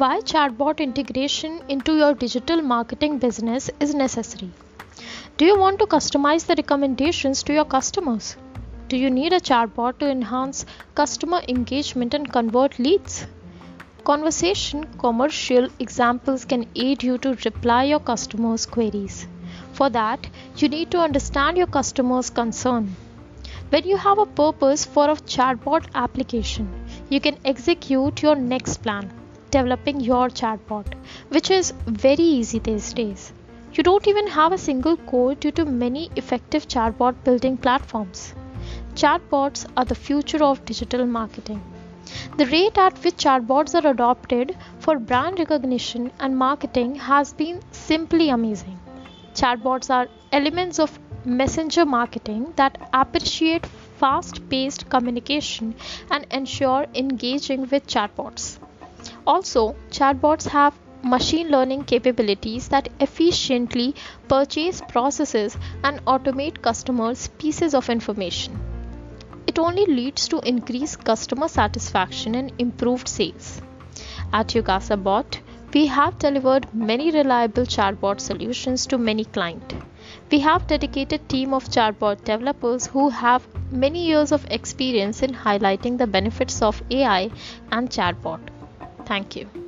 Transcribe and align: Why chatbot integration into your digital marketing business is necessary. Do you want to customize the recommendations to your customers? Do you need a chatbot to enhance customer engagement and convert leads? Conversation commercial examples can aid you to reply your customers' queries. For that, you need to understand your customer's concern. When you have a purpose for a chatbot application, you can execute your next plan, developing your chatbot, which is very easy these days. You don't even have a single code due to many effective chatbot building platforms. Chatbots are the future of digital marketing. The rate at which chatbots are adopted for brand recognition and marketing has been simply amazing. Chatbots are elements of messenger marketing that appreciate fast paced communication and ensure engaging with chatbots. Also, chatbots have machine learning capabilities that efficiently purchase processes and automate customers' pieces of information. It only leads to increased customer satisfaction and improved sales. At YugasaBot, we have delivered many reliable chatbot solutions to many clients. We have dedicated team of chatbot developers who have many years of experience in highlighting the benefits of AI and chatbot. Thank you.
Why 0.00 0.20
chatbot 0.20 0.80
integration 0.80 1.62
into 1.70 1.94
your 1.96 2.12
digital 2.12 2.60
marketing 2.60 3.16
business 3.16 3.70
is 3.80 3.94
necessary. 3.94 4.50
Do 5.38 5.46
you 5.46 5.58
want 5.58 5.78
to 5.78 5.86
customize 5.86 6.44
the 6.44 6.54
recommendations 6.54 7.42
to 7.44 7.54
your 7.54 7.64
customers? 7.64 8.36
Do 8.88 8.98
you 8.98 9.08
need 9.08 9.32
a 9.32 9.40
chatbot 9.40 9.98
to 10.00 10.10
enhance 10.10 10.66
customer 10.94 11.40
engagement 11.48 12.12
and 12.12 12.30
convert 12.30 12.78
leads? 12.78 13.26
Conversation 14.04 14.86
commercial 14.98 15.70
examples 15.78 16.44
can 16.44 16.68
aid 16.74 17.02
you 17.02 17.16
to 17.16 17.34
reply 17.46 17.84
your 17.84 18.00
customers' 18.00 18.66
queries. 18.66 19.26
For 19.72 19.88
that, 19.88 20.28
you 20.58 20.68
need 20.68 20.90
to 20.90 20.98
understand 20.98 21.56
your 21.56 21.68
customer's 21.68 22.28
concern. 22.28 22.94
When 23.70 23.88
you 23.88 23.96
have 23.96 24.18
a 24.18 24.26
purpose 24.26 24.84
for 24.84 25.08
a 25.08 25.16
chatbot 25.16 25.86
application, 25.94 26.68
you 27.08 27.18
can 27.18 27.38
execute 27.46 28.20
your 28.20 28.36
next 28.36 28.82
plan, 28.82 29.10
developing 29.50 30.00
your 30.00 30.28
chatbot, 30.28 30.94
which 31.28 31.50
is 31.50 31.72
very 31.86 32.24
easy 32.24 32.58
these 32.58 32.92
days. 32.92 33.32
You 33.72 33.82
don't 33.82 34.06
even 34.08 34.26
have 34.26 34.52
a 34.52 34.58
single 34.58 34.96
code 34.96 35.40
due 35.40 35.50
to 35.52 35.64
many 35.64 36.10
effective 36.16 36.66
chatbot 36.66 37.22
building 37.24 37.56
platforms. 37.56 38.34
Chatbots 38.94 39.66
are 39.76 39.84
the 39.84 39.94
future 39.94 40.42
of 40.42 40.64
digital 40.64 41.04
marketing. 41.04 41.62
The 42.38 42.46
rate 42.46 42.78
at 42.78 43.02
which 43.04 43.16
chatbots 43.16 43.74
are 43.74 43.90
adopted 43.90 44.56
for 44.78 44.98
brand 44.98 45.38
recognition 45.38 46.12
and 46.20 46.38
marketing 46.38 46.94
has 46.94 47.32
been 47.32 47.60
simply 47.72 48.30
amazing. 48.30 48.78
Chatbots 49.34 49.90
are 49.90 50.08
elements 50.32 50.78
of 50.78 50.98
messenger 51.24 51.84
marketing 51.84 52.52
that 52.56 52.78
appreciate 52.92 53.66
fast 53.66 54.48
paced 54.48 54.88
communication 54.88 55.74
and 56.10 56.26
ensure 56.30 56.86
engaging 56.94 57.62
with 57.62 57.86
chatbots. 57.86 58.58
Also, 59.26 59.74
chatbots 59.90 60.46
have 60.48 60.78
machine 61.02 61.48
learning 61.48 61.84
capabilities 61.84 62.68
that 62.68 62.88
efficiently 63.00 63.94
purchase 64.28 64.80
processes 64.88 65.56
and 65.84 66.04
automate 66.04 66.62
customers' 66.62 67.28
pieces 67.38 67.74
of 67.74 67.90
information. 67.90 68.58
It 69.46 69.58
only 69.58 69.86
leads 69.86 70.28
to 70.28 70.40
increased 70.40 71.04
customer 71.04 71.48
satisfaction 71.48 72.34
and 72.34 72.52
improved 72.58 73.08
sales. 73.08 73.60
At 74.32 74.48
YugasaBot, 74.48 75.40
we 75.74 75.86
have 75.86 76.18
delivered 76.18 76.72
many 76.72 77.10
reliable 77.10 77.64
chatbot 77.64 78.20
solutions 78.20 78.86
to 78.86 78.98
many 78.98 79.24
clients. 79.24 79.74
We 80.30 80.40
have 80.40 80.66
dedicated 80.66 81.28
team 81.28 81.52
of 81.52 81.68
chatbot 81.68 82.24
developers 82.24 82.86
who 82.86 83.08
have 83.10 83.46
many 83.70 84.06
years 84.06 84.32
of 84.32 84.46
experience 84.50 85.22
in 85.22 85.34
highlighting 85.34 85.98
the 85.98 86.06
benefits 86.06 86.62
of 86.62 86.82
AI 86.90 87.30
and 87.72 87.90
chatbot. 87.90 88.55
Thank 89.06 89.36
you. 89.36 89.65